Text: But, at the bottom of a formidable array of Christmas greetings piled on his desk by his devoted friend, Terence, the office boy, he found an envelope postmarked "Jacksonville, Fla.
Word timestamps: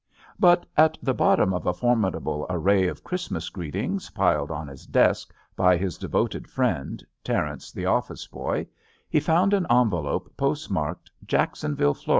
But, 0.39 0.65
at 0.75 0.97
the 1.03 1.13
bottom 1.13 1.53
of 1.53 1.67
a 1.67 1.75
formidable 1.75 2.47
array 2.49 2.87
of 2.87 3.03
Christmas 3.03 3.49
greetings 3.49 4.09
piled 4.09 4.49
on 4.49 4.67
his 4.67 4.87
desk 4.87 5.31
by 5.55 5.77
his 5.77 5.99
devoted 5.99 6.49
friend, 6.49 7.05
Terence, 7.23 7.71
the 7.71 7.85
office 7.85 8.25
boy, 8.25 8.65
he 9.11 9.19
found 9.19 9.53
an 9.53 9.67
envelope 9.69 10.33
postmarked 10.37 11.11
"Jacksonville, 11.27 11.93
Fla. 11.93 12.09